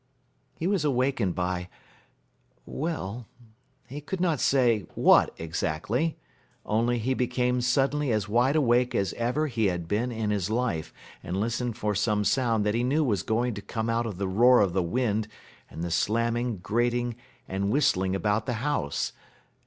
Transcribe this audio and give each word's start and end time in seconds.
He 0.57 0.65
was 0.65 0.83
awakened 0.83 1.35
by 1.35 1.69
well, 2.65 3.27
he 3.87 4.01
could 4.01 4.19
not 4.19 4.39
say 4.39 4.79
what, 4.95 5.31
exactly, 5.37 6.17
only 6.65 6.97
he 6.97 7.13
became 7.13 7.61
suddenly 7.61 8.11
as 8.11 8.27
wide 8.27 8.55
awake 8.55 8.95
as 8.95 9.13
ever 9.13 9.45
he 9.45 9.67
had 9.67 9.87
been 9.87 10.11
in 10.11 10.31
his 10.31 10.49
life, 10.49 10.91
and 11.21 11.39
listened 11.39 11.77
for 11.77 11.93
some 11.93 12.23
sound 12.23 12.65
that 12.65 12.73
he 12.73 12.83
knew 12.83 13.03
was 13.03 13.21
going 13.21 13.53
to 13.53 13.61
come 13.61 13.91
out 13.91 14.07
of 14.07 14.17
the 14.17 14.27
roar 14.27 14.59
of 14.61 14.73
the 14.73 14.81
wind 14.81 15.27
and 15.69 15.83
the 15.83 15.91
slamming, 15.91 16.57
grating, 16.57 17.15
and 17.47 17.69
whistling 17.69 18.15
about 18.15 18.47
the 18.47 18.53
house. 18.65 19.13